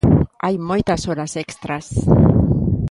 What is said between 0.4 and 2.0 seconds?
Hai moitas horas extras.